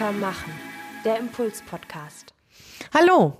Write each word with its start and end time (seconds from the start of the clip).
stärker 0.00 0.12
machen. 0.12 0.52
Der 1.04 1.18
Impuls-Podcast. 1.18 2.32
Hallo, 2.94 3.34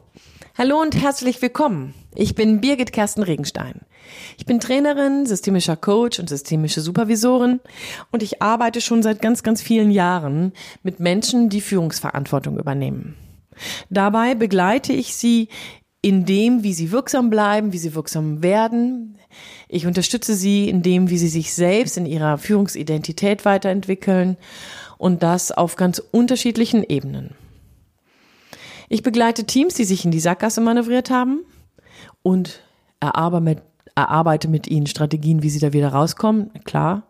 hallo 0.58 0.80
und 0.80 0.94
herzlich 0.94 1.40
willkommen. 1.40 1.94
Ich 2.14 2.34
bin 2.34 2.60
Birgit 2.60 2.92
Kersten 2.92 3.22
Regenstein. 3.22 3.80
Ich 4.36 4.44
bin 4.44 4.60
Trainerin, 4.60 5.24
systemischer 5.24 5.76
Coach 5.76 6.18
und 6.18 6.28
systemische 6.28 6.82
Supervisorin 6.82 7.60
und 8.10 8.22
ich 8.22 8.42
arbeite 8.42 8.82
schon 8.82 9.02
seit 9.02 9.22
ganz, 9.22 9.42
ganz 9.42 9.62
vielen 9.62 9.90
Jahren 9.90 10.52
mit 10.82 11.00
Menschen, 11.00 11.48
die 11.48 11.62
Führungsverantwortung 11.62 12.58
übernehmen. 12.58 13.16
Dabei 13.88 14.34
begleite 14.34 14.92
ich 14.92 15.14
sie 15.14 15.48
in 16.02 16.26
dem, 16.26 16.62
wie 16.62 16.74
sie 16.74 16.92
wirksam 16.92 17.30
bleiben, 17.30 17.72
wie 17.72 17.78
sie 17.78 17.94
wirksam 17.94 18.42
werden. 18.42 19.18
Ich 19.68 19.86
unterstütze 19.86 20.34
sie 20.34 20.68
in 20.68 20.82
dem, 20.82 21.08
wie 21.08 21.18
sie 21.18 21.28
sich 21.28 21.54
selbst 21.54 21.96
in 21.96 22.06
ihrer 22.06 22.36
Führungsidentität 22.36 23.44
weiterentwickeln 23.44 24.36
und 25.00 25.22
das 25.22 25.50
auf 25.50 25.76
ganz 25.76 25.98
unterschiedlichen 25.98 26.84
Ebenen. 26.84 27.34
Ich 28.90 29.02
begleite 29.02 29.44
Teams, 29.44 29.72
die 29.72 29.84
sich 29.84 30.04
in 30.04 30.10
die 30.10 30.20
Sackgasse 30.20 30.60
manövriert 30.60 31.08
haben 31.08 31.40
und 32.22 32.60
erarbeite 33.00 34.48
mit 34.48 34.68
ihnen 34.68 34.86
Strategien, 34.86 35.42
wie 35.42 35.48
sie 35.48 35.58
da 35.58 35.72
wieder 35.72 35.88
rauskommen, 35.88 36.50
klar. 36.64 37.04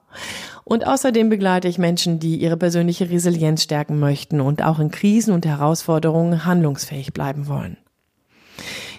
Und 0.63 0.87
außerdem 0.87 1.31
begleite 1.31 1.67
ich 1.67 1.79
Menschen, 1.79 2.21
die 2.21 2.37
ihre 2.37 2.57
persönliche 2.57 3.11
Resilienz 3.11 3.65
stärken 3.65 3.99
möchten 3.99 4.41
und 4.41 4.63
auch 4.63 4.79
in 4.79 4.93
Krisen 4.93 5.35
und 5.35 5.45
Herausforderungen 5.45 6.45
handlungsfähig 6.45 7.13
bleiben 7.13 7.49
wollen. 7.49 7.77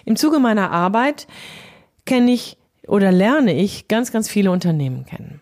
Im 0.04 0.16
Zuge 0.16 0.38
meiner 0.38 0.70
Arbeit 0.70 1.26
kenne 2.04 2.30
ich 2.30 2.58
oder 2.86 3.10
lerne 3.10 3.54
ich 3.54 3.88
ganz, 3.88 4.12
ganz 4.12 4.28
viele 4.28 4.50
Unternehmen 4.50 5.06
kennen. 5.06 5.40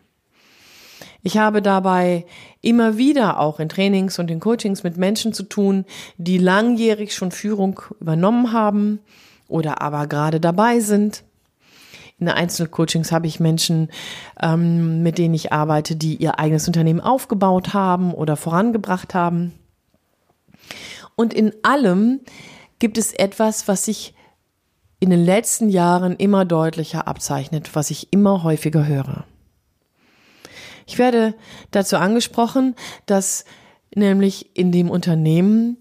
Ich 1.22 1.36
habe 1.36 1.60
dabei 1.60 2.24
immer 2.62 2.96
wieder 2.96 3.40
auch 3.40 3.60
in 3.60 3.68
Trainings 3.68 4.18
und 4.18 4.30
in 4.30 4.40
Coachings 4.40 4.82
mit 4.82 4.96
Menschen 4.96 5.32
zu 5.32 5.42
tun, 5.42 5.84
die 6.16 6.38
langjährig 6.38 7.14
schon 7.14 7.30
Führung 7.30 7.80
übernommen 8.00 8.52
haben 8.52 9.00
oder 9.48 9.82
aber 9.82 10.06
gerade 10.06 10.40
dabei 10.40 10.80
sind. 10.80 11.24
In 12.18 12.28
Einzelcoachings 12.28 13.12
habe 13.12 13.26
ich 13.26 13.40
Menschen, 13.40 13.88
ähm, 14.40 15.02
mit 15.02 15.16
denen 15.16 15.34
ich 15.34 15.52
arbeite, 15.52 15.96
die 15.96 16.16
ihr 16.16 16.38
eigenes 16.38 16.66
Unternehmen 16.66 17.00
aufgebaut 17.00 17.72
haben 17.72 18.12
oder 18.12 18.36
vorangebracht 18.36 19.14
haben. 19.14 19.52
Und 21.16 21.32
in 21.32 21.52
allem 21.62 22.20
gibt 22.78 22.98
es 22.98 23.12
etwas, 23.12 23.68
was 23.68 23.86
sich 23.86 24.14
in 25.00 25.08
den 25.08 25.24
letzten 25.24 25.70
Jahren 25.70 26.14
immer 26.16 26.44
deutlicher 26.44 27.08
abzeichnet, 27.08 27.70
was 27.74 27.90
ich 27.90 28.12
immer 28.12 28.42
häufiger 28.42 28.86
höre. 28.86 29.24
Ich 30.90 30.98
werde 30.98 31.34
dazu 31.70 31.98
angesprochen, 31.98 32.74
dass 33.06 33.44
nämlich 33.94 34.56
in 34.56 34.72
dem 34.72 34.90
Unternehmen, 34.90 35.76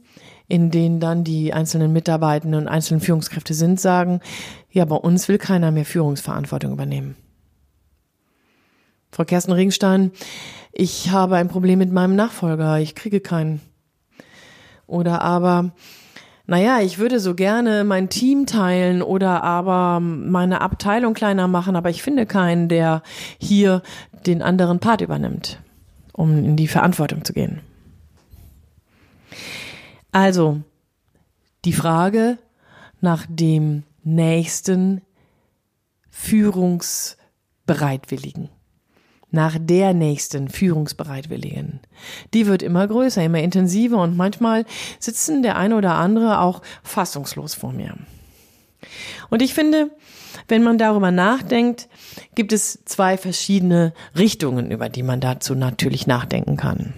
in 0.47 0.69
denen 0.69 0.99
dann 0.99 1.23
die 1.23 1.51
einzelnen 1.51 1.91
Mitarbeitenden 1.91 2.61
und 2.61 2.67
einzelnen 2.67 3.01
Führungskräfte 3.01 3.55
sind, 3.55 3.79
sagen, 3.79 4.21
ja, 4.69 4.85
bei 4.85 4.95
uns 4.95 5.27
will 5.27 5.39
keiner 5.39 5.71
mehr 5.71 5.85
Führungsverantwortung 5.85 6.73
übernehmen. 6.73 7.15
Frau 9.09 9.25
Kersten 9.25 9.51
Regenstein, 9.51 10.11
ich 10.73 11.09
habe 11.09 11.37
ein 11.37 11.47
Problem 11.47 11.79
mit 11.79 11.91
meinem 11.91 12.15
Nachfolger, 12.15 12.79
ich 12.79 12.93
kriege 12.93 13.19
keinen. 13.19 13.61
Oder 14.85 15.23
aber, 15.23 15.73
naja, 16.49 16.81
ich 16.81 16.97
würde 16.97 17.19
so 17.19 17.35
gerne 17.35 17.83
mein 17.83 18.09
Team 18.09 18.47
teilen 18.47 19.03
oder 19.03 19.43
aber 19.43 19.99
meine 19.99 20.61
Abteilung 20.61 21.13
kleiner 21.13 21.47
machen, 21.47 21.75
aber 21.75 21.91
ich 21.91 22.01
finde 22.01 22.25
keinen, 22.25 22.69
der 22.69 23.03
hier 23.37 23.83
den 24.25 24.41
anderen 24.41 24.79
Part 24.79 25.01
übernimmt, 25.01 25.59
um 26.11 26.43
in 26.43 26.55
die 26.55 26.67
Verantwortung 26.67 27.23
zu 27.23 27.33
gehen. 27.33 27.61
Also, 30.11 30.61
die 31.65 31.73
Frage 31.73 32.39
nach 32.99 33.27
dem 33.29 33.83
nächsten 34.03 35.03
Führungsbereitwilligen 36.09 38.49
nach 39.31 39.57
der 39.59 39.93
nächsten 39.93 40.49
Führungsbereitwilligen. 40.49 41.79
Die 42.33 42.47
wird 42.47 42.63
immer 42.63 42.87
größer, 42.87 43.23
immer 43.23 43.39
intensiver 43.39 44.01
und 44.01 44.17
manchmal 44.17 44.65
sitzen 44.99 45.43
der 45.43 45.57
eine 45.57 45.75
oder 45.75 45.95
andere 45.95 46.39
auch 46.39 46.61
fassungslos 46.83 47.53
vor 47.53 47.71
mir. 47.71 47.95
Und 49.29 49.41
ich 49.41 49.53
finde, 49.53 49.91
wenn 50.47 50.63
man 50.63 50.77
darüber 50.77 51.11
nachdenkt, 51.11 51.89
gibt 52.35 52.53
es 52.53 52.83
zwei 52.85 53.17
verschiedene 53.17 53.93
Richtungen, 54.17 54.71
über 54.71 54.89
die 54.89 55.03
man 55.03 55.19
dazu 55.19 55.53
natürlich 55.53 56.07
nachdenken 56.07 56.57
kann. 56.57 56.93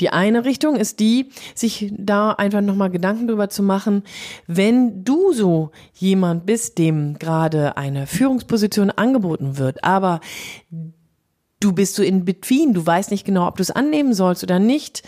Die 0.00 0.10
eine 0.10 0.44
Richtung 0.44 0.76
ist 0.76 1.00
die, 1.00 1.30
sich 1.54 1.92
da 1.96 2.32
einfach 2.32 2.60
nochmal 2.60 2.90
Gedanken 2.90 3.28
drüber 3.28 3.48
zu 3.48 3.62
machen, 3.62 4.02
wenn 4.46 5.04
du 5.04 5.32
so 5.32 5.70
jemand 5.94 6.46
bist, 6.46 6.78
dem 6.78 7.18
gerade 7.18 7.76
eine 7.76 8.06
Führungsposition 8.06 8.90
angeboten 8.90 9.58
wird, 9.58 9.84
aber 9.84 10.20
du 11.60 11.72
bist 11.72 11.96
so 11.96 12.02
in 12.02 12.24
between, 12.24 12.72
du 12.72 12.86
weißt 12.86 13.10
nicht 13.10 13.24
genau, 13.24 13.46
ob 13.46 13.56
du 13.56 13.62
es 13.62 13.70
annehmen 13.70 14.14
sollst 14.14 14.42
oder 14.42 14.58
nicht, 14.58 15.02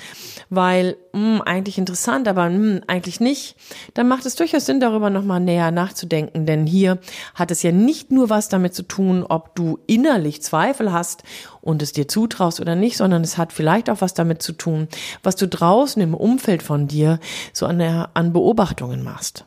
weil 0.48 0.96
mh, 1.12 1.36
hm, 1.36 1.42
eigentlich 1.42 1.78
interessant, 1.78 2.26
aber 2.26 2.48
mh, 2.50 2.56
hm, 2.56 2.80
eigentlich 2.86 3.20
nicht, 3.20 3.56
dann 3.94 4.08
macht 4.08 4.26
es 4.26 4.34
durchaus 4.34 4.66
Sinn, 4.66 4.80
darüber 4.80 5.10
nochmal 5.10 5.40
näher 5.40 5.70
nachzudenken, 5.70 6.46
denn 6.46 6.66
hier 6.66 6.98
hat 7.34 7.50
es 7.50 7.62
ja 7.62 7.72
nicht 7.72 8.10
nur 8.10 8.30
was 8.30 8.48
damit 8.48 8.74
zu 8.74 8.82
tun, 8.82 9.24
ob 9.28 9.54
du 9.54 9.78
innerlich 9.86 10.42
Zweifel 10.42 10.92
hast 10.92 11.22
und 11.60 11.82
es 11.82 11.92
dir 11.92 12.08
zutraust 12.08 12.60
oder 12.60 12.74
nicht, 12.74 12.96
sondern 12.96 13.22
es 13.22 13.38
hat 13.38 13.52
vielleicht 13.52 13.88
auch 13.88 14.00
was 14.00 14.14
damit 14.14 14.42
zu 14.42 14.52
tun, 14.52 14.88
was 15.22 15.36
du 15.36 15.46
draußen 15.46 16.02
im 16.02 16.14
Umfeld 16.14 16.62
von 16.62 16.88
dir 16.88 17.20
so 17.52 17.66
an, 17.66 17.78
der, 17.78 18.10
an 18.14 18.32
Beobachtungen 18.32 19.04
machst. 19.04 19.44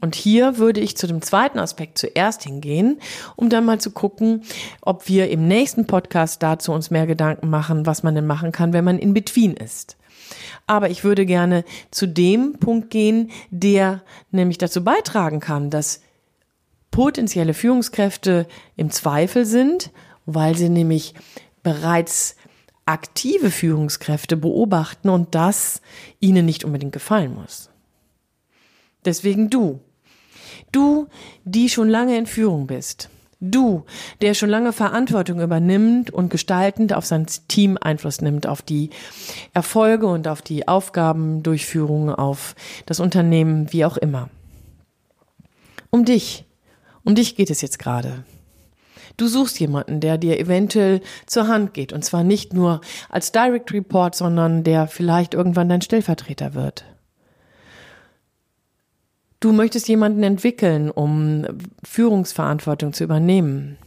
Und 0.00 0.14
hier 0.14 0.58
würde 0.58 0.80
ich 0.80 0.96
zu 0.96 1.06
dem 1.06 1.22
zweiten 1.22 1.58
Aspekt 1.58 1.98
zuerst 1.98 2.42
hingehen, 2.42 3.00
um 3.34 3.48
dann 3.48 3.64
mal 3.64 3.80
zu 3.80 3.90
gucken, 3.90 4.42
ob 4.82 5.08
wir 5.08 5.30
im 5.30 5.48
nächsten 5.48 5.86
Podcast 5.86 6.42
dazu 6.42 6.72
uns 6.72 6.90
mehr 6.90 7.06
Gedanken 7.06 7.48
machen, 7.48 7.86
was 7.86 8.02
man 8.02 8.14
denn 8.14 8.26
machen 8.26 8.52
kann, 8.52 8.72
wenn 8.72 8.84
man 8.84 8.98
in 8.98 9.14
Between 9.14 9.54
ist. 9.54 9.96
Aber 10.66 10.90
ich 10.90 11.04
würde 11.04 11.24
gerne 11.24 11.64
zu 11.90 12.06
dem 12.06 12.54
Punkt 12.58 12.90
gehen, 12.90 13.30
der 13.50 14.02
nämlich 14.30 14.58
dazu 14.58 14.84
beitragen 14.84 15.40
kann, 15.40 15.70
dass 15.70 16.02
potenzielle 16.90 17.54
Führungskräfte 17.54 18.46
im 18.76 18.90
Zweifel 18.90 19.46
sind, 19.46 19.90
weil 20.26 20.56
sie 20.56 20.68
nämlich 20.68 21.14
bereits 21.62 22.36
aktive 22.84 23.50
Führungskräfte 23.50 24.36
beobachten 24.36 25.08
und 25.08 25.34
das 25.34 25.80
ihnen 26.20 26.46
nicht 26.46 26.64
unbedingt 26.64 26.92
gefallen 26.92 27.34
muss. 27.34 27.70
Deswegen 29.04 29.50
du. 29.50 29.80
Du, 30.76 31.06
die 31.46 31.70
schon 31.70 31.88
lange 31.88 32.18
in 32.18 32.26
Führung 32.26 32.66
bist. 32.66 33.08
Du, 33.40 33.86
der 34.20 34.34
schon 34.34 34.50
lange 34.50 34.74
Verantwortung 34.74 35.40
übernimmt 35.40 36.10
und 36.10 36.28
gestaltend 36.28 36.92
auf 36.92 37.06
sein 37.06 37.24
Team 37.48 37.78
Einfluss 37.80 38.20
nimmt, 38.20 38.46
auf 38.46 38.60
die 38.60 38.90
Erfolge 39.54 40.06
und 40.06 40.28
auf 40.28 40.42
die 40.42 40.68
Aufgabendurchführung, 40.68 42.10
auf 42.10 42.54
das 42.84 43.00
Unternehmen, 43.00 43.72
wie 43.72 43.86
auch 43.86 43.96
immer. 43.96 44.28
Um 45.88 46.04
dich. 46.04 46.44
Um 47.04 47.14
dich 47.14 47.36
geht 47.36 47.48
es 47.48 47.62
jetzt 47.62 47.78
gerade. 47.78 48.24
Du 49.16 49.28
suchst 49.28 49.58
jemanden, 49.58 50.00
der 50.00 50.18
dir 50.18 50.38
eventuell 50.38 51.00
zur 51.24 51.48
Hand 51.48 51.72
geht. 51.72 51.94
Und 51.94 52.04
zwar 52.04 52.22
nicht 52.22 52.52
nur 52.52 52.82
als 53.08 53.32
Direct 53.32 53.72
Report, 53.72 54.14
sondern 54.14 54.62
der 54.62 54.88
vielleicht 54.88 55.32
irgendwann 55.32 55.70
dein 55.70 55.80
Stellvertreter 55.80 56.52
wird. 56.52 56.84
Du 59.40 59.52
möchtest 59.52 59.88
jemanden 59.88 60.22
entwickeln, 60.22 60.90
um 60.90 61.46
Führungsverantwortung 61.84 62.92
zu 62.92 63.04
übernehmen. 63.04 63.78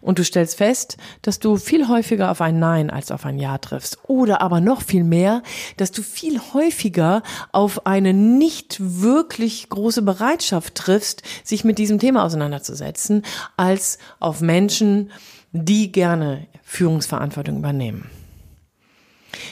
Und 0.00 0.18
du 0.18 0.24
stellst 0.24 0.56
fest, 0.56 0.96
dass 1.22 1.38
du 1.38 1.56
viel 1.56 1.88
häufiger 1.88 2.30
auf 2.30 2.40
ein 2.40 2.58
Nein 2.58 2.90
als 2.90 3.10
auf 3.10 3.24
ein 3.24 3.38
Ja 3.38 3.58
triffst. 3.58 3.98
Oder 4.06 4.40
aber 4.40 4.60
noch 4.60 4.82
viel 4.82 5.04
mehr, 5.04 5.42
dass 5.76 5.92
du 5.92 6.02
viel 6.02 6.40
häufiger 6.52 7.22
auf 7.52 7.86
eine 7.86 8.12
nicht 8.12 8.78
wirklich 8.80 9.68
große 9.68 10.02
Bereitschaft 10.02 10.74
triffst, 10.74 11.22
sich 11.44 11.64
mit 11.64 11.78
diesem 11.78 11.98
Thema 11.98 12.24
auseinanderzusetzen, 12.24 13.22
als 13.56 13.98
auf 14.20 14.40
Menschen, 14.40 15.10
die 15.52 15.92
gerne 15.92 16.46
Führungsverantwortung 16.62 17.58
übernehmen. 17.58 18.10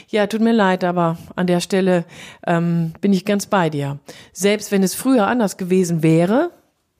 Ja, 0.09 0.27
tut 0.27 0.41
mir 0.41 0.53
leid, 0.53 0.83
aber 0.83 1.17
an 1.35 1.47
der 1.47 1.59
Stelle 1.59 2.05
ähm, 2.45 2.93
bin 3.01 3.13
ich 3.13 3.25
ganz 3.25 3.45
bei 3.45 3.69
dir. 3.69 3.99
Selbst 4.33 4.71
wenn 4.71 4.83
es 4.83 4.95
früher 4.95 5.27
anders 5.27 5.57
gewesen 5.57 6.03
wäre 6.03 6.51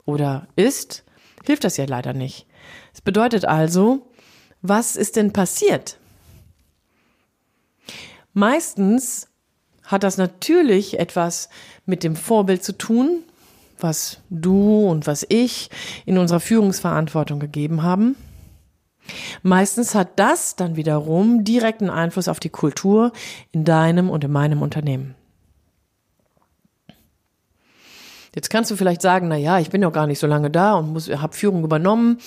oder 0.04 0.48
ist, 0.56 1.04
hilft 1.44 1.64
das 1.64 1.76
ja 1.76 1.84
leider 1.86 2.12
nicht. 2.12 2.46
Es 2.92 3.00
bedeutet 3.00 3.44
also, 3.44 4.06
was 4.62 4.96
ist 4.96 5.16
denn 5.16 5.32
passiert? 5.32 5.98
Meistens 8.32 9.28
hat 9.84 10.02
das 10.02 10.18
natürlich 10.18 10.98
etwas 10.98 11.48
mit 11.86 12.04
dem 12.04 12.14
Vorbild 12.14 12.62
zu 12.62 12.76
tun, 12.76 13.22
was 13.80 14.18
du 14.30 14.88
und 14.88 15.06
was 15.06 15.24
ich 15.28 15.70
in 16.04 16.18
unserer 16.18 16.40
Führungsverantwortung 16.40 17.40
gegeben 17.40 17.82
haben. 17.82 18.16
Meistens 19.42 19.94
hat 19.94 20.18
das 20.18 20.56
dann 20.56 20.76
wiederum 20.76 21.44
direkten 21.44 21.90
Einfluss 21.90 22.28
auf 22.28 22.40
die 22.40 22.50
Kultur 22.50 23.12
in 23.52 23.64
deinem 23.64 24.10
und 24.10 24.24
in 24.24 24.32
meinem 24.32 24.62
Unternehmen. 24.62 25.14
Jetzt 28.34 28.50
kannst 28.50 28.70
du 28.70 28.76
vielleicht 28.76 29.02
sagen, 29.02 29.28
na 29.28 29.36
ja, 29.36 29.58
ich 29.58 29.70
bin 29.70 29.82
ja 29.82 29.90
gar 29.90 30.06
nicht 30.06 30.18
so 30.18 30.26
lange 30.26 30.50
da 30.50 30.74
und 30.74 30.92
muss, 30.92 31.08
habe 31.08 31.34
Führung 31.34 31.64
übernommen 31.64 32.18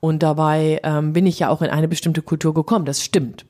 und 0.00 0.22
dabei 0.22 0.80
ähm, 0.84 1.12
bin 1.12 1.26
ich 1.26 1.38
ja 1.40 1.48
auch 1.48 1.60
in 1.60 1.70
eine 1.70 1.88
bestimmte 1.88 2.22
Kultur 2.22 2.54
gekommen. 2.54 2.84
Das 2.84 3.04
stimmt. 3.04 3.44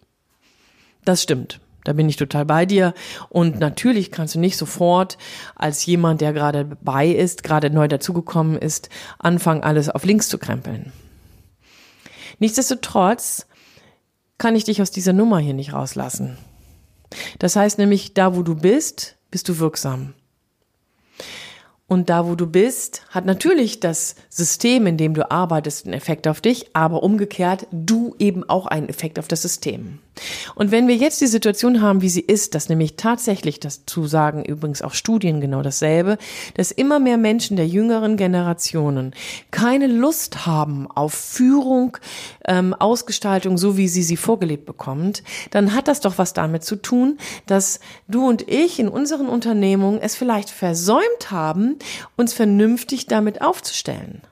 Das 1.05 1.23
stimmt. 1.23 1.61
Da 1.85 1.93
bin 1.93 2.09
ich 2.09 2.17
total 2.17 2.44
bei 2.44 2.67
dir. 2.67 2.94
Und 3.29 3.59
natürlich 3.59 4.11
kannst 4.11 4.35
du 4.35 4.38
nicht 4.38 4.56
sofort 4.56 5.19
als 5.55 5.87
jemand, 5.87 6.21
der 6.21 6.32
gerade 6.32 6.65
bei 6.82 7.06
ist, 7.06 7.43
gerade 7.43 7.71
neu 7.71 7.88
dazugekommen 7.88 8.59
ist, 8.59 8.91
anfangen, 9.19 9.62
alles 9.62 9.88
auf 9.88 10.05
links 10.05 10.29
zu 10.29 10.38
krempeln. 10.38 10.93
Nichtsdestotrotz 12.40 13.46
kann 14.38 14.56
ich 14.56 14.64
dich 14.64 14.82
aus 14.82 14.90
dieser 14.90 15.12
Nummer 15.12 15.38
hier 15.38 15.54
nicht 15.54 15.72
rauslassen. 15.72 16.37
Das 17.38 17.54
heißt 17.54 17.78
nämlich, 17.78 18.14
da 18.14 18.34
wo 18.34 18.42
du 18.42 18.54
bist, 18.56 19.16
bist 19.31 19.48
du 19.48 19.58
wirksam. 19.58 20.14
Und 21.90 22.08
da, 22.08 22.25
wo 22.28 22.37
du 22.37 22.46
bist, 22.46 23.02
hat 23.10 23.26
natürlich 23.26 23.81
das 23.81 24.14
System, 24.28 24.87
in 24.87 24.96
dem 24.96 25.12
du 25.12 25.28
arbeitest, 25.28 25.87
einen 25.87 25.94
Effekt 25.94 26.28
auf 26.28 26.40
dich, 26.40 26.70
aber 26.72 27.02
umgekehrt 27.02 27.66
du 27.72 28.14
eben 28.20 28.48
auch 28.48 28.66
einen 28.66 28.88
Effekt 28.88 29.19
auf 29.19 29.26
das 29.26 29.42
System. 29.42 29.98
Und 30.54 30.70
wenn 30.70 30.87
wir 30.87 30.94
jetzt 30.94 31.20
die 31.20 31.26
Situation 31.26 31.81
haben, 31.81 32.02
wie 32.02 32.08
sie 32.08 32.20
ist, 32.20 32.54
dass 32.54 32.69
nämlich 32.69 32.96
tatsächlich, 32.96 33.58
das 33.58 33.87
zu 33.87 34.06
sagen 34.06 34.44
übrigens 34.44 34.82
auch 34.82 34.94
Studien 34.94 35.40
genau 35.40 35.62
dasselbe, 35.62 36.19
dass 36.54 36.70
immer 36.70 37.00
mehr 37.00 37.16
Menschen 37.16 37.56
der 37.56 37.66
jüngeren 37.66 38.16
Generationen 38.16 39.12
keine 39.50 39.86
Lust 39.86 40.46
haben 40.46 40.88
auf 40.90 41.12
Führung, 41.12 41.96
ähm, 42.46 42.75
Ausgestaltung, 42.75 43.58
so 43.58 43.76
wie 43.76 43.88
sie 43.88 44.02
sie 44.02 44.16
vorgelebt 44.16 44.66
bekommt, 44.66 45.25
dann 45.50 45.75
hat 45.75 45.88
das 45.88 46.00
doch 46.00 46.19
was 46.19 46.34
damit 46.34 46.62
zu 46.62 46.76
tun, 46.76 47.19
dass 47.46 47.81
du 48.06 48.28
und 48.28 48.48
ich 48.48 48.78
in 48.78 48.88
unseren 48.88 49.28
Unternehmungen 49.28 50.00
es 50.00 50.14
vielleicht 50.14 50.50
versäumt 50.50 51.31
haben, 51.31 51.80
uns 52.17 52.32
vernünftig 52.32 53.06
damit 53.06 53.43
aufzustellen. 53.43 54.23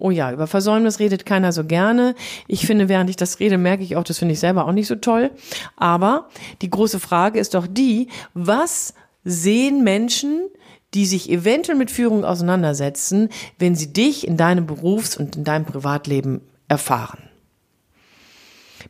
Oh 0.00 0.12
ja, 0.12 0.32
über 0.32 0.46
Versäumnis 0.46 1.00
redet 1.00 1.26
keiner 1.26 1.50
so 1.50 1.64
gerne. 1.64 2.14
Ich 2.46 2.66
finde, 2.66 2.88
während 2.88 3.10
ich 3.10 3.16
das 3.16 3.40
rede, 3.40 3.58
merke 3.58 3.82
ich 3.82 3.96
auch, 3.96 4.04
das 4.04 4.18
finde 4.18 4.34
ich 4.34 4.40
selber 4.40 4.66
auch 4.66 4.72
nicht 4.72 4.86
so 4.86 4.94
toll. 4.94 5.32
Aber 5.76 6.28
die 6.62 6.70
große 6.70 7.00
Frage 7.00 7.40
ist 7.40 7.54
doch 7.54 7.66
die, 7.66 8.06
was 8.32 8.94
sehen 9.24 9.82
Menschen, 9.82 10.42
die 10.94 11.04
sich 11.04 11.28
eventuell 11.28 11.76
mit 11.76 11.90
Führung 11.90 12.24
auseinandersetzen, 12.24 13.28
wenn 13.58 13.74
sie 13.74 13.92
dich 13.92 14.26
in 14.26 14.36
deinem 14.36 14.66
Berufs- 14.66 15.16
und 15.16 15.34
in 15.34 15.42
deinem 15.42 15.64
Privatleben 15.64 16.42
erfahren? 16.68 17.27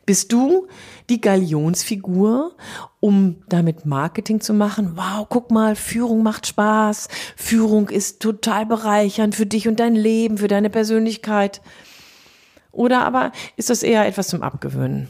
Bist 0.07 0.33
du 0.33 0.69
die 1.09 1.21
Galionsfigur, 1.21 2.57
um 3.01 3.43
damit 3.49 3.87
Marketing 3.87 4.41
zu 4.41 4.55
machen? 4.55 4.97
Wow, 4.97 5.27
guck 5.29 5.51
mal, 5.51 5.77
Führung 5.77 6.23
macht 6.23 6.47
Spaß. 6.47 7.09
Führung 7.37 7.89
ist 7.89 8.21
total 8.21 8.67
bereichernd 8.67 9.35
für 9.35 9.47
dich 9.47 9.69
und 9.69 9.81
dein 9.81 9.95
Leben, 9.95 10.39
für 10.39 10.49
deine 10.49 10.71
Persönlichkeit. 10.71 11.61
Oder 12.73 13.05
aber 13.05 13.33
ist 13.57 13.71
das 13.71 13.83
eher 13.83 14.07
etwas 14.07 14.29
zum 14.29 14.43
Abgewöhnen? 14.43 15.09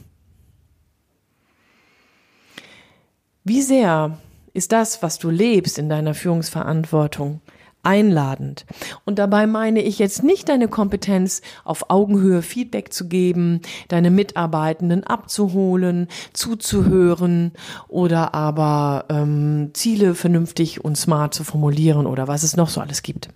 Wie 3.44 3.62
sehr 3.62 4.18
ist 4.52 4.72
das, 4.72 5.02
was 5.02 5.18
du 5.18 5.30
lebst 5.30 5.78
in 5.78 5.88
deiner 5.88 6.14
Führungsverantwortung, 6.14 7.40
einladend. 7.88 8.66
Und 9.06 9.18
dabei 9.18 9.46
meine 9.46 9.80
ich 9.80 9.98
jetzt 9.98 10.22
nicht 10.22 10.50
deine 10.50 10.68
Kompetenz, 10.68 11.40
auf 11.64 11.88
Augenhöhe 11.88 12.42
Feedback 12.42 12.92
zu 12.92 13.08
geben, 13.08 13.62
deine 13.88 14.10
Mitarbeitenden 14.10 15.04
abzuholen, 15.04 16.06
zuzuhören 16.34 17.52
oder 17.88 18.34
aber 18.34 19.06
ähm, 19.08 19.70
Ziele 19.72 20.14
vernünftig 20.14 20.84
und 20.84 20.98
smart 20.98 21.32
zu 21.32 21.44
formulieren 21.44 22.06
oder 22.06 22.28
was 22.28 22.42
es 22.42 22.56
noch 22.56 22.68
so 22.68 22.82
alles 22.82 23.02
gibt. 23.02 23.30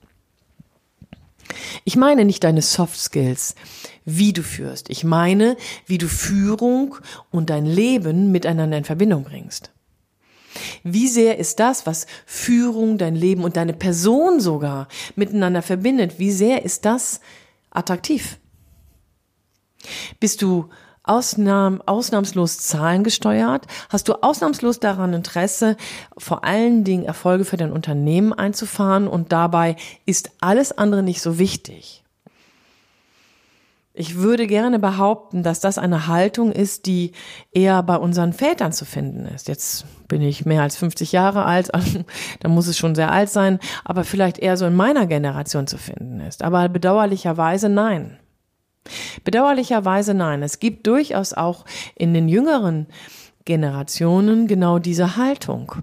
Ich 1.85 1.97
meine 1.97 2.27
nicht 2.27 2.45
deine 2.45 2.61
Soft 2.61 3.01
Skills, 3.01 3.55
wie 4.05 4.35
du 4.35 4.43
führst. 4.43 4.91
Ich 4.91 5.03
meine, 5.03 5.57
wie 5.87 5.99
du 5.99 6.09
Führung 6.09 6.97
und 7.31 7.49
dein 7.49 7.65
Leben 7.65 8.33
miteinander 8.33 8.77
in 8.77 8.85
Verbindung 8.85 9.25
bringst. 9.25 9.73
Wie 10.83 11.09
sehr 11.09 11.39
ist 11.39 11.61
das, 11.61 11.87
was 11.87 12.07
Führung, 12.27 12.99
dein 12.99 13.15
Leben 13.15 13.45
und 13.45 13.57
deine 13.57 13.73
Person 13.73 14.41
sogar 14.41 14.89
miteinander 15.17 15.63
verbindet, 15.63 16.19
wie 16.19 16.33
sehr 16.33 16.65
ist 16.65 16.85
das 16.85 17.21
attraktiv? 17.71 18.39
Bist 20.21 20.43
du 20.43 20.69
ausnahm, 21.05 21.83
ausnahmslos 21.85 22.59
zahlengesteuert? 22.59 23.67
Hast 23.89 24.09
du 24.09 24.15
ausnahmslos 24.23 24.81
daran 24.81 25.15
Interesse, 25.15 25.77
vor 26.17 26.45
allen 26.45 26.85
Dingen 26.85 27.05
Erfolge 27.05 27.45
für 27.45 27.57
dein 27.57 27.73
Unternehmen 27.73 28.33
einzufahren 28.33 29.09
und 29.09 29.33
dabei 29.33 29.77
ist 30.07 30.31
alles 30.41 30.77
andere 30.77 31.03
nicht 31.03 31.23
so 31.23 31.39
wichtig? 31.39 32.02
Ich 33.95 34.17
würde 34.17 34.47
gerne 34.47 34.79
behaupten, 34.79 35.43
dass 35.43 35.61
das 35.61 35.77
eine 35.77 36.07
Haltung 36.07 36.51
ist, 36.51 36.87
die 36.87 37.13
eher 37.51 37.83
bei 37.83 37.97
unseren 37.97 38.33
Vätern 38.33 38.73
zu 38.73 38.87
finden 38.87 39.27
ist. 39.27 39.49
Jetzt 39.49 39.85
bin 40.09 40.23
ich 40.23 40.47
mehr 40.47 40.63
als 40.63 40.77
50 40.77 41.13
Jahre 41.13 41.45
alt, 41.45 41.75
also, 41.75 42.05
da 42.41 42.49
muss 42.49 42.69
es 42.69 42.79
schon 42.79 42.95
sehr 42.95 43.13
alt 43.13 43.29
sein, 43.29 43.59
aber 43.85 44.05
vielleicht 44.05 44.39
eher 44.39 44.57
so 44.57 44.67
in 44.67 44.75
meiner 44.75 45.07
Generation 45.07 45.67
zu 45.67 45.77
finden 45.77 46.21
ist. 46.21 46.43
Aber 46.43 46.69
bedauerlicherweise 46.69 47.69
nein. 47.69 48.19
Bedauerlicherweise 49.25 50.15
nein. 50.15 50.43
Es 50.43 50.59
gibt 50.59 50.87
durchaus 50.87 51.35
auch 51.35 51.65
in 51.95 52.15
den 52.15 52.29
jüngeren 52.29 52.87
Generationen 53.45 54.47
genau 54.47 54.79
diese 54.79 55.17
Haltung. 55.17 55.83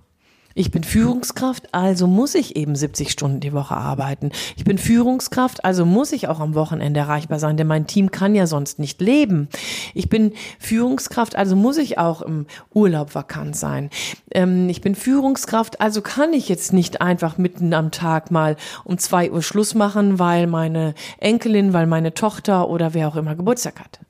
Ich 0.59 0.71
bin 0.71 0.83
Führungskraft, 0.83 1.73
also 1.73 2.05
muss 2.05 2.35
ich 2.35 2.57
eben 2.57 2.75
70 2.75 3.11
Stunden 3.11 3.39
die 3.39 3.53
Woche 3.53 3.77
arbeiten. 3.77 4.31
Ich 4.57 4.65
bin 4.65 4.77
Führungskraft, 4.77 5.63
also 5.63 5.85
muss 5.85 6.11
ich 6.11 6.27
auch 6.27 6.41
am 6.41 6.53
Wochenende 6.53 6.99
erreichbar 6.99 7.39
sein, 7.39 7.55
denn 7.55 7.65
mein 7.65 7.87
Team 7.87 8.11
kann 8.11 8.35
ja 8.35 8.45
sonst 8.45 8.77
nicht 8.77 8.99
leben. 8.99 9.47
Ich 9.93 10.09
bin 10.09 10.33
Führungskraft, 10.59 11.37
also 11.37 11.55
muss 11.55 11.77
ich 11.77 11.97
auch 11.97 12.21
im 12.21 12.45
Urlaub 12.73 13.15
vakant 13.15 13.55
sein. 13.55 13.89
Ähm, 14.31 14.67
ich 14.67 14.81
bin 14.81 14.95
Führungskraft, 14.95 15.79
also 15.79 16.01
kann 16.01 16.33
ich 16.33 16.49
jetzt 16.49 16.73
nicht 16.73 16.99
einfach 16.99 17.37
mitten 17.37 17.73
am 17.73 17.91
Tag 17.91 18.29
mal 18.29 18.57
um 18.83 18.97
zwei 18.97 19.31
Uhr 19.31 19.41
Schluss 19.41 19.75
machen, 19.75 20.19
weil 20.19 20.45
meine 20.45 20.93
Enkelin, 21.19 21.71
weil 21.71 21.87
meine 21.87 22.13
Tochter 22.13 22.67
oder 22.67 22.93
wer 22.93 23.07
auch 23.07 23.15
immer 23.15 23.35
Geburtstag 23.35 23.79
hat. 23.79 24.01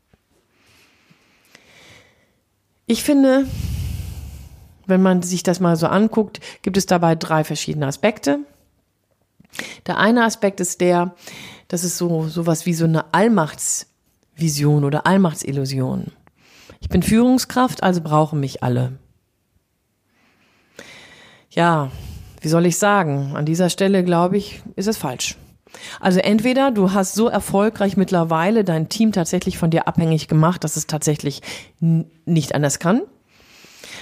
Ich 2.87 3.03
finde, 3.03 3.45
wenn 4.89 5.01
man 5.01 5.21
sich 5.21 5.43
das 5.43 5.59
mal 5.59 5.75
so 5.75 5.87
anguckt, 5.87 6.39
gibt 6.61 6.77
es 6.77 6.85
dabei 6.85 7.15
drei 7.15 7.43
verschiedene 7.43 7.87
Aspekte. 7.87 8.39
Der 9.87 9.97
eine 9.97 10.25
Aspekt 10.25 10.59
ist 10.59 10.81
der, 10.81 11.15
das 11.67 11.83
ist 11.83 11.97
so 11.97 12.27
sowas 12.27 12.65
wie 12.65 12.73
so 12.73 12.85
eine 12.85 13.13
Allmachtsvision 13.13 14.83
oder 14.83 15.05
Allmachtsillusion. 15.05 16.07
Ich 16.79 16.89
bin 16.89 17.03
Führungskraft, 17.03 17.83
also 17.83 18.01
brauchen 18.01 18.39
mich 18.39 18.63
alle. 18.63 18.97
Ja, 21.49 21.91
wie 22.41 22.47
soll 22.47 22.65
ich 22.65 22.77
sagen? 22.77 23.35
An 23.35 23.45
dieser 23.45 23.69
Stelle 23.69 24.03
glaube 24.03 24.37
ich, 24.37 24.61
ist 24.75 24.87
es 24.87 24.97
falsch. 24.97 25.35
Also 25.99 26.19
entweder 26.19 26.71
du 26.71 26.93
hast 26.93 27.13
so 27.13 27.27
erfolgreich 27.27 27.97
mittlerweile 27.97 28.63
dein 28.63 28.89
Team 28.89 29.11
tatsächlich 29.11 29.57
von 29.57 29.69
dir 29.69 29.87
abhängig 29.87 30.27
gemacht, 30.27 30.63
dass 30.63 30.77
es 30.77 30.87
tatsächlich 30.87 31.41
nicht 31.79 32.55
anders 32.55 32.79
kann 32.79 33.01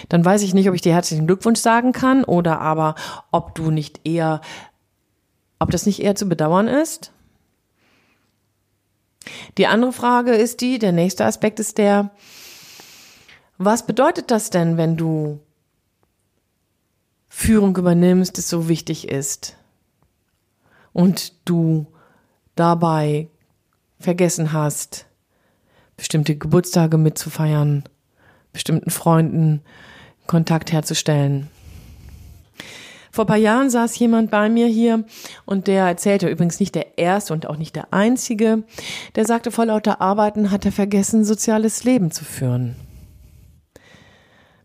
dann 0.10 0.24
weiß 0.24 0.42
ich 0.42 0.54
nicht, 0.54 0.70
ob 0.70 0.76
ich 0.76 0.82
dir 0.82 0.94
herzlichen 0.94 1.28
Glückwunsch 1.28 1.60
sagen 1.60 1.92
kann 1.92 2.24
oder 2.24 2.62
aber 2.62 2.96
ob 3.32 3.56
du 3.56 3.72
nicht 3.72 4.02
eher, 4.04 4.42
ob 5.60 5.72
das 5.72 5.86
nicht 5.86 6.02
eher 6.02 6.16
zu 6.16 6.28
bedauern 6.28 6.68
ist. 6.68 7.12
Die 9.58 9.68
andere 9.68 9.94
Frage 9.94 10.32
ist 10.32 10.62
die, 10.62 10.80
der 10.80 10.92
nächste 10.92 11.26
Aspekt 11.26 11.60
ist 11.60 11.78
der, 11.78 12.12
was 13.58 13.86
bedeutet 13.86 14.32
das 14.32 14.50
denn, 14.50 14.78
wenn 14.78 14.98
du 14.98 15.40
Führung 17.28 17.76
übernimmst, 17.76 18.38
das 18.38 18.50
so 18.50 18.68
wichtig 18.68 19.08
ist 19.08 19.58
und 20.94 21.34
du 21.46 21.88
dabei 22.56 23.30
vergessen 24.00 24.54
hast, 24.54 25.06
bestimmte 25.96 26.36
Geburtstage 26.36 26.98
mitzufeiern, 26.98 27.84
bestimmten 28.58 28.90
Freunden 28.90 29.62
Kontakt 30.26 30.72
herzustellen. 30.72 31.48
Vor 33.12 33.26
paar 33.26 33.38
Jahren 33.38 33.70
saß 33.70 33.98
jemand 34.00 34.32
bei 34.32 34.50
mir 34.50 34.68
hier 34.68 35.06
und 35.46 35.68
der 35.68 35.86
erzählte 35.86 36.28
übrigens 36.28 36.60
nicht 36.60 36.76
der 36.76 36.98
erste 36.98 37.34
und 37.34 37.48
auch 37.48 37.58
nicht 37.58 37.76
der 37.76 37.94
einzige, 37.94 38.64
der 39.16 39.26
sagte, 39.26 39.52
vor 39.52 39.66
lauter 39.66 40.02
Arbeiten 40.02 40.52
hat 40.52 40.66
er 40.66 40.72
vergessen, 40.72 41.24
soziales 41.24 41.84
Leben 41.84 42.12
zu 42.12 42.26
führen. 42.26 42.76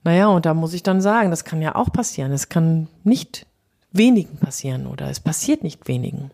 Naja, 0.05 0.29
und 0.29 0.47
da 0.47 0.55
muss 0.55 0.73
ich 0.73 0.83
dann 0.83 1.01
sagen, 1.01 1.31
das 1.31 1.45
kann 1.45 1.63
ja 1.63 1.77
auch 1.77 1.93
passieren. 1.93 2.33
Es 2.33 2.49
kann 2.49 2.89
nicht 3.05 3.47
wenigen 3.93 4.39
passieren 4.39 4.87
oder 4.87 5.09
es 5.09 5.21
passiert 5.21 5.63
nicht 5.63 5.87
wenigen. 5.87 6.31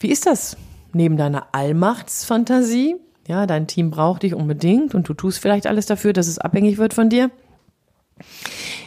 Wie 0.00 0.08
ist 0.10 0.26
das 0.26 0.56
neben 0.92 1.16
deiner 1.16 1.54
Allmachtsfantasie, 1.54 2.96
ja, 3.28 3.46
dein 3.46 3.66
Team 3.66 3.90
braucht 3.90 4.24
dich 4.24 4.34
unbedingt 4.34 4.94
und 4.94 5.08
du 5.08 5.14
tust 5.14 5.38
vielleicht 5.38 5.66
alles 5.66 5.86
dafür, 5.86 6.12
dass 6.12 6.26
es 6.26 6.38
abhängig 6.38 6.76
wird 6.78 6.92
von 6.94 7.08
dir, 7.10 7.30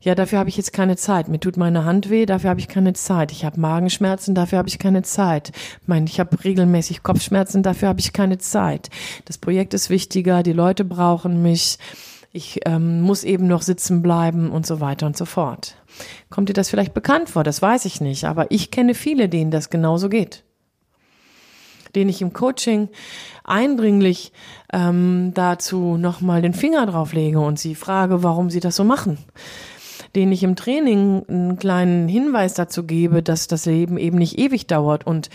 ja, 0.07 0.15
dafür 0.15 0.39
habe 0.39 0.47
ich 0.47 0.55
jetzt 0.55 0.71
keine 0.71 0.95
Zeit. 0.95 1.27
Mir 1.27 1.41
tut 1.41 1.57
meine 1.57 1.83
Hand 1.83 2.09
weh, 2.09 2.25
dafür 2.25 2.49
habe 2.51 2.61
ich 2.61 2.69
keine 2.69 2.93
Zeit. 2.93 3.33
Ich 3.33 3.43
habe 3.43 3.59
Magenschmerzen, 3.59 4.35
dafür 4.35 4.59
habe 4.59 4.69
ich 4.69 4.79
keine 4.79 5.01
Zeit. 5.01 5.51
Ich 5.81 5.87
meine, 5.89 6.05
ich 6.05 6.21
habe 6.21 6.41
regelmäßig 6.45 7.03
Kopfschmerzen, 7.03 7.61
dafür 7.61 7.89
habe 7.89 7.99
ich 7.99 8.13
keine 8.13 8.37
Zeit. 8.37 8.89
Das 9.25 9.37
Projekt 9.37 9.73
ist 9.73 9.89
wichtiger, 9.89 10.43
die 10.43 10.53
Leute 10.53 10.85
brauchen 10.85 11.41
mich. 11.41 11.77
Ich 12.31 12.61
ähm, 12.65 13.01
muss 13.01 13.25
eben 13.25 13.47
noch 13.47 13.61
sitzen 13.61 14.01
bleiben 14.01 14.49
und 14.49 14.65
so 14.65 14.79
weiter 14.79 15.07
und 15.07 15.17
so 15.17 15.25
fort. 15.25 15.75
Kommt 16.29 16.47
dir 16.47 16.53
das 16.53 16.69
vielleicht 16.69 16.93
bekannt 16.93 17.29
vor? 17.29 17.43
Das 17.43 17.61
weiß 17.61 17.83
ich 17.83 17.99
nicht, 17.99 18.23
aber 18.23 18.49
ich 18.49 18.71
kenne 18.71 18.93
viele, 18.93 19.27
denen 19.27 19.51
das 19.51 19.69
genauso 19.69 20.07
geht 20.07 20.45
den 21.95 22.09
ich 22.09 22.21
im 22.21 22.31
Coaching 22.31 22.89
eindringlich 23.43 24.31
ähm, 24.71 25.31
dazu 25.33 25.97
nochmal 25.97 26.43
den 26.43 26.53
Finger 26.53 26.85
drauf 26.85 27.13
lege 27.13 27.39
und 27.39 27.57
sie 27.57 27.73
frage, 27.73 28.21
warum 28.21 28.51
sie 28.51 28.59
das 28.59 28.75
so 28.75 28.83
machen 28.83 29.17
denen 30.15 30.31
ich 30.31 30.43
im 30.43 30.55
Training 30.55 31.23
einen 31.27 31.57
kleinen 31.57 32.07
Hinweis 32.07 32.53
dazu 32.53 32.83
gebe, 32.83 33.23
dass 33.23 33.47
das 33.47 33.65
Leben 33.65 33.97
eben 33.97 34.17
nicht 34.17 34.37
ewig 34.39 34.67
dauert. 34.67 35.05
Und 35.05 35.29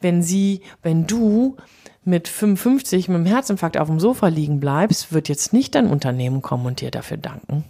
wenn 0.00 0.22
sie, 0.22 0.60
wenn 0.82 1.06
du 1.06 1.56
mit 2.04 2.28
55 2.28 3.08
mit 3.08 3.18
dem 3.18 3.26
Herzinfarkt 3.26 3.78
auf 3.78 3.88
dem 3.88 4.00
Sofa 4.00 4.28
liegen 4.28 4.60
bleibst, 4.60 5.12
wird 5.12 5.28
jetzt 5.28 5.52
nicht 5.52 5.74
dein 5.74 5.86
Unternehmen 5.86 6.42
kommen 6.42 6.66
und 6.66 6.80
dir 6.80 6.90
dafür 6.90 7.16
danken. 7.16 7.64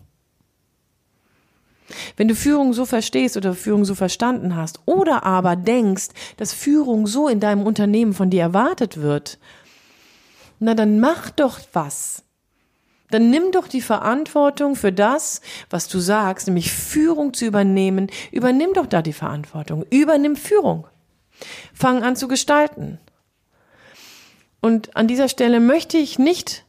Wenn 2.17 2.29
du 2.29 2.35
Führung 2.35 2.73
so 2.73 2.87
verstehst 2.87 3.37
oder 3.37 3.55
Führung 3.55 3.85
so 3.85 3.95
verstanden 3.95 4.57
hast 4.57 4.81
oder 4.87 5.25
aber 5.25 5.57
denkst, 5.57 6.09
dass 6.37 6.55
Führung 6.55 7.07
so 7.07 7.29
in 7.29 7.41
deinem 7.41 7.67
Unternehmen 7.67 8.15
von 8.15 8.31
dir 8.31 8.43
erwartet 8.43 8.99
wird, 8.99 9.39
na 10.59 10.75
dann 10.75 11.01
mach 11.01 11.31
doch 11.31 11.61
was 11.73 12.25
dann 13.13 13.31
nimm 13.31 13.53
doch 13.53 13.69
die 13.69 13.81
Verantwortung 13.81 14.75
für 14.75 14.93
das, 14.93 15.41
was 15.71 15.89
du 15.89 15.99
sagst, 15.99 16.47
nämlich 16.47 16.73
Führung 16.73 17.35
zu 17.35 17.45
übernehmen. 17.45 18.11
Übernimm 18.31 18.73
doch 18.75 18.87
da 18.87 19.03
die 19.03 19.13
Verantwortung. 19.13 19.85
Übernimm 19.91 20.37
Führung. 20.37 20.87
Fang 21.75 22.03
an 22.03 22.17
zu 22.17 22.29
gestalten. 22.29 22.99
Und 24.61 24.97
an 24.97 25.09
dieser 25.09 25.29
Stelle 25.29 25.61
möchte 25.61 25.99
ich 25.99 26.19
nicht 26.19 26.65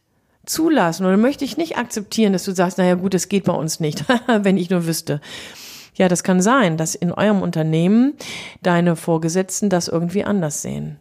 zulassen 0.45 1.05
oder 1.05 1.15
möchte 1.15 1.45
ich 1.45 1.57
nicht 1.57 1.77
akzeptieren, 1.77 2.33
dass 2.33 2.43
du 2.43 2.53
sagst, 2.53 2.77
naja 2.77 2.95
gut, 2.95 3.13
es 3.13 3.29
geht 3.29 3.45
bei 3.45 3.53
uns 3.53 3.79
nicht, 3.79 4.03
wenn 4.27 4.57
ich 4.57 4.69
nur 4.69 4.85
wüsste. 4.85 5.21
Ja, 5.95 6.09
das 6.09 6.23
kann 6.23 6.41
sein, 6.41 6.75
dass 6.75 6.95
in 6.95 7.11
eurem 7.11 7.41
Unternehmen 7.41 8.15
deine 8.61 8.95
Vorgesetzten 8.95 9.69
das 9.69 9.87
irgendwie 9.87 10.23
anders 10.23 10.61
sehen 10.61 10.99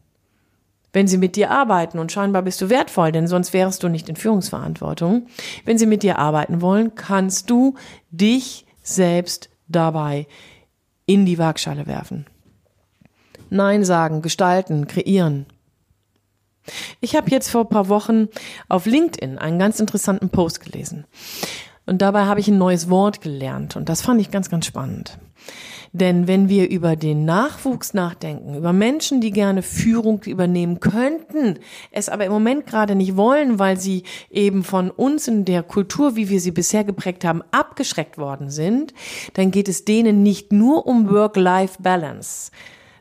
wenn 0.92 1.08
sie 1.08 1.18
mit 1.18 1.36
dir 1.36 1.50
arbeiten 1.50 1.98
und 1.98 2.12
scheinbar 2.12 2.42
bist 2.42 2.60
du 2.60 2.68
wertvoll, 2.68 3.12
denn 3.12 3.26
sonst 3.26 3.52
wärst 3.52 3.82
du 3.82 3.88
nicht 3.88 4.08
in 4.08 4.16
Führungsverantwortung. 4.16 5.26
Wenn 5.64 5.78
sie 5.78 5.86
mit 5.86 6.02
dir 6.02 6.18
arbeiten 6.18 6.60
wollen, 6.60 6.94
kannst 6.94 7.50
du 7.50 7.74
dich 8.10 8.66
selbst 8.82 9.48
dabei 9.68 10.26
in 11.06 11.24
die 11.24 11.38
Waagschale 11.38 11.86
werfen. 11.86 12.26
Nein 13.50 13.84
sagen, 13.84 14.22
gestalten, 14.22 14.86
kreieren. 14.86 15.46
Ich 17.00 17.16
habe 17.16 17.30
jetzt 17.30 17.50
vor 17.50 17.68
paar 17.68 17.88
Wochen 17.88 18.28
auf 18.68 18.86
LinkedIn 18.86 19.38
einen 19.38 19.58
ganz 19.58 19.80
interessanten 19.80 20.30
Post 20.30 20.60
gelesen. 20.60 21.06
Und 21.86 22.00
dabei 22.00 22.26
habe 22.26 22.40
ich 22.40 22.48
ein 22.48 22.58
neues 22.58 22.88
Wort 22.90 23.20
gelernt 23.20 23.76
und 23.76 23.88
das 23.88 24.02
fand 24.02 24.20
ich 24.20 24.30
ganz, 24.30 24.48
ganz 24.48 24.66
spannend. 24.66 25.18
Denn 25.94 26.26
wenn 26.26 26.48
wir 26.48 26.70
über 26.70 26.96
den 26.96 27.26
Nachwuchs 27.26 27.92
nachdenken, 27.92 28.54
über 28.54 28.72
Menschen, 28.72 29.20
die 29.20 29.30
gerne 29.30 29.60
Führung 29.60 30.22
übernehmen 30.22 30.80
könnten, 30.80 31.58
es 31.90 32.08
aber 32.08 32.24
im 32.24 32.32
Moment 32.32 32.66
gerade 32.66 32.94
nicht 32.94 33.16
wollen, 33.16 33.58
weil 33.58 33.78
sie 33.78 34.04
eben 34.30 34.64
von 34.64 34.90
uns 34.90 35.28
in 35.28 35.44
der 35.44 35.62
Kultur, 35.62 36.16
wie 36.16 36.30
wir 36.30 36.40
sie 36.40 36.50
bisher 36.50 36.84
geprägt 36.84 37.26
haben, 37.26 37.42
abgeschreckt 37.50 38.16
worden 38.16 38.48
sind, 38.48 38.94
dann 39.34 39.50
geht 39.50 39.68
es 39.68 39.84
denen 39.84 40.22
nicht 40.22 40.50
nur 40.50 40.86
um 40.86 41.10
Work-Life-Balance, 41.10 42.52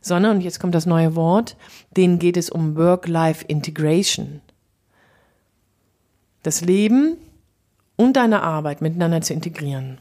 sondern, 0.01 0.37
und 0.37 0.41
jetzt 0.41 0.59
kommt 0.59 0.75
das 0.75 0.85
neue 0.85 1.15
Wort, 1.15 1.55
denen 1.95 2.19
geht 2.19 2.35
es 2.35 2.49
um 2.49 2.75
Work-Life-Integration. 2.75 4.41
Das 6.43 6.59
Leben 6.59 7.17
und 8.01 8.13
deine 8.13 8.41
Arbeit 8.41 8.81
miteinander 8.81 9.21
zu 9.21 9.33
integrieren, 9.33 9.99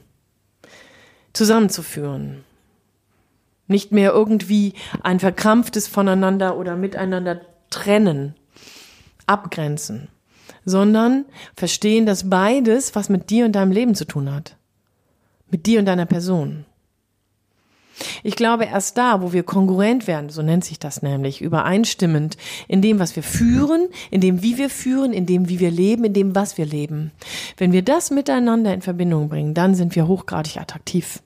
zusammenzuführen, 1.35 2.45
nicht 3.67 3.93
mehr 3.93 4.13
irgendwie 4.13 4.73
ein 5.03 5.21
verkrampftes 5.21 5.87
voneinander 5.87 6.57
oder 6.57 6.77
miteinander 6.77 7.43
trennen, 7.69 8.35
abgrenzen, 9.27 10.09
sondern 10.65 11.27
verstehen, 11.55 12.07
dass 12.07 12.31
beides 12.31 12.95
was 12.95 13.11
mit 13.11 13.29
dir 13.29 13.45
und 13.45 13.53
deinem 13.53 13.71
Leben 13.71 13.95
zu 13.95 14.07
tun 14.07 14.33
hat. 14.33 14.57
Mit 15.51 15.67
dir 15.67 15.79
und 15.79 15.85
deiner 15.85 16.07
Person. 16.07 16.65
Ich 18.23 18.37
glaube, 18.37 18.65
erst 18.65 18.99
da, 18.99 19.23
wo 19.23 19.33
wir 19.33 19.43
kongruent 19.43 20.07
werden, 20.07 20.31
so 20.31 20.43
nennt 20.43 20.65
sich 20.65 20.79
das 20.79 21.03
nämlich, 21.03 21.41
übereinstimmend 21.41 22.37
in 22.69 22.83
dem, 22.83 22.99
was 22.99 23.17
wir 23.17 23.23
führen, 23.23 23.89
in 24.11 24.21
dem, 24.21 24.43
wie 24.43 24.59
wir 24.59 24.71
führen, 24.71 25.13
in 25.13 25.27
dem, 25.27 25.49
wie 25.49 25.61
wir 25.61 25.71
leben, 25.71 26.05
in 26.05 26.13
dem, 26.13 26.35
was 26.35 26.59
wir 26.59 26.67
leben. 26.67 27.13
Wenn 27.57 27.73
wir 27.73 27.83
das 27.83 28.11
miteinander 28.11 28.75
in 28.75 28.83
Verbindung 28.83 29.29
bringen, 29.29 29.55
dann 29.55 29.75
sind 29.75 29.95
wir 29.97 30.07
hochgradig 30.07 30.59
attraktiv. 30.59 31.23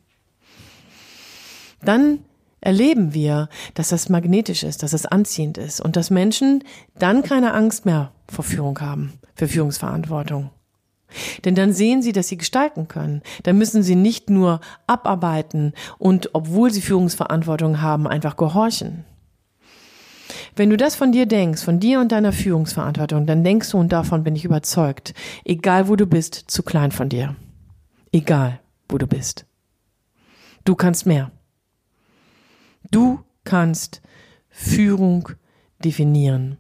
Dann 1.83 2.21
erleben 2.61 3.13
wir, 3.13 3.49
dass 3.75 3.91
das 3.91 4.09
magnetisch 4.09 4.63
ist, 4.63 4.83
dass 4.83 4.95
es 4.95 5.07
anziehend 5.07 5.59
ist 5.59 5.81
und 5.81 5.97
dass 5.97 6.11
Menschen 6.11 6.65
dann 6.99 7.23
keine 7.23 7.53
Angst 7.53 7.85
mehr 7.85 8.13
vor 8.27 8.45
Führung 8.45 8.81
haben, 8.81 9.13
für 9.35 9.49
Führungsverantwortung. 9.49 10.51
Denn 11.45 11.55
dann 11.55 11.73
sehen 11.73 12.03
sie, 12.03 12.13
dass 12.13 12.29
sie 12.29 12.37
gestalten 12.37 12.89
können. 12.89 13.23
Dann 13.43 13.59
müssen 13.59 13.83
sie 13.83 13.97
nicht 13.97 14.31
nur 14.31 14.61
abarbeiten 14.87 15.73
und, 15.99 16.31
obwohl 16.35 16.71
sie 16.71 16.81
Führungsverantwortung 16.81 17.81
haben, 17.81 18.07
einfach 18.07 18.37
gehorchen. 18.37 19.05
Wenn 20.57 20.71
du 20.71 20.77
das 20.77 20.95
von 20.95 21.13
dir 21.13 21.27
denkst, 21.27 21.63
von 21.63 21.81
dir 21.81 22.01
und 22.01 22.13
deiner 22.13 22.33
Führungsverantwortung, 22.33 23.27
dann 23.27 23.45
denkst 23.45 23.71
du, 23.71 23.79
und 23.79 23.93
davon 23.93 24.23
bin 24.23 24.37
ich 24.37 24.45
überzeugt, 24.45 25.15
egal 25.45 25.89
wo 25.89 25.97
du 25.97 26.07
bist, 26.07 26.35
zu 26.35 26.63
klein 26.63 26.93
von 26.93 27.09
dir. 27.09 27.37
Egal 28.13 28.61
wo 28.89 28.99
du 28.99 29.07
bist. 29.07 29.47
Du 30.65 30.75
kannst 30.75 31.07
mehr. 31.07 31.31
Du 32.91 33.21
kannst 33.45 34.01
Führung 34.49 35.29
definieren. 35.85 36.59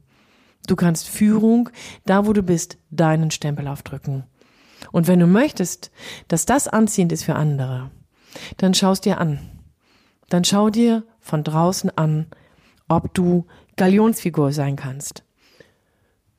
Du 0.66 0.76
kannst 0.76 1.08
Führung, 1.08 1.70
da 2.06 2.26
wo 2.26 2.32
du 2.32 2.42
bist, 2.42 2.78
deinen 2.90 3.30
Stempel 3.30 3.68
aufdrücken. 3.68 4.24
Und 4.94 5.08
wenn 5.08 5.18
du 5.18 5.26
möchtest, 5.26 5.90
dass 6.28 6.46
das 6.46 6.68
anziehend 6.68 7.10
ist 7.10 7.24
für 7.24 7.34
andere, 7.34 7.90
dann 8.58 8.74
schaust 8.74 9.04
dir 9.04 9.18
an. 9.18 9.40
Dann 10.28 10.44
schau 10.44 10.70
dir 10.70 11.02
von 11.18 11.42
draußen 11.42 11.90
an, 11.98 12.26
ob 12.86 13.12
du 13.12 13.44
Galionsfigur 13.74 14.52
sein 14.52 14.76
kannst. 14.76 15.24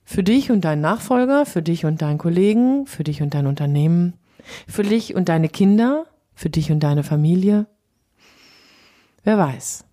Für 0.06 0.24
dich 0.24 0.52
und 0.52 0.62
deinen 0.62 0.80
Nachfolger, 0.80 1.46
für 1.46 1.62
dich 1.62 1.84
und 1.84 2.02
deinen 2.02 2.18
Kollegen, 2.18 2.88
für 2.88 3.04
dich 3.04 3.22
und 3.22 3.34
dein 3.34 3.46
Unternehmen, 3.46 4.14
für 4.70 4.84
dich 4.84 5.16
und 5.16 5.28
deine 5.28 5.50
Kinder, 5.50 6.06
für 6.34 6.50
dich 6.50 6.72
und 6.72 6.80
deine 6.80 7.04
Familie, 7.04 7.68
Wer 9.26 9.38
weiß. 9.38 9.84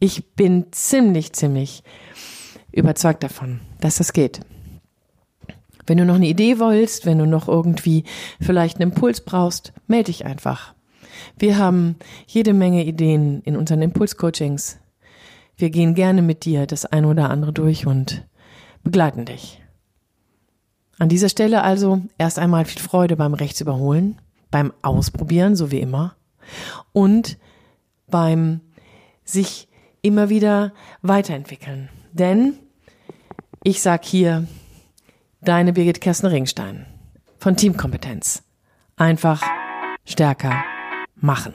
Ich 0.00 0.32
bin 0.32 0.72
ziemlich, 0.72 1.32
ziemlich 1.34 1.84
überzeugt 2.72 3.22
davon, 3.22 3.60
dass 3.78 3.98
das 3.98 4.12
geht. 4.12 4.40
Wenn 5.88 5.98
du 5.98 6.04
noch 6.04 6.16
eine 6.16 6.28
Idee 6.28 6.58
willst, 6.58 7.06
wenn 7.06 7.18
du 7.18 7.26
noch 7.26 7.48
irgendwie 7.48 8.04
vielleicht 8.40 8.80
einen 8.80 8.90
Impuls 8.92 9.20
brauchst, 9.20 9.72
melde 9.86 10.12
dich 10.12 10.24
einfach. 10.26 10.74
Wir 11.38 11.58
haben 11.58 11.96
jede 12.26 12.52
Menge 12.52 12.84
Ideen 12.84 13.42
in 13.42 13.56
unseren 13.56 13.82
Impulscoachings. 13.82 14.78
Wir 15.56 15.70
gehen 15.70 15.94
gerne 15.94 16.22
mit 16.22 16.44
dir 16.44 16.66
das 16.66 16.86
eine 16.86 17.08
oder 17.08 17.30
andere 17.30 17.52
durch 17.52 17.86
und 17.86 18.26
begleiten 18.84 19.24
dich. 19.24 19.60
An 20.98 21.08
dieser 21.08 21.28
Stelle 21.28 21.62
also 21.62 22.02
erst 22.18 22.38
einmal 22.38 22.64
viel 22.64 22.82
Freude 22.82 23.16
beim 23.16 23.34
Rechtsüberholen, 23.34 24.20
beim 24.50 24.72
Ausprobieren, 24.82 25.54
so 25.54 25.70
wie 25.70 25.80
immer, 25.80 26.16
und 26.92 27.38
beim 28.08 28.60
sich 29.24 29.68
immer 30.02 30.28
wieder 30.28 30.72
weiterentwickeln. 31.02 31.88
Denn 32.12 32.54
ich 33.62 33.80
sag 33.82 34.04
hier, 34.04 34.46
Deine 35.40 35.72
Birgit 35.72 36.00
Kersten-Ringstein 36.00 36.86
von 37.38 37.56
Teamkompetenz. 37.56 38.42
Einfach 38.96 39.40
stärker 40.04 40.64
machen. 41.14 41.54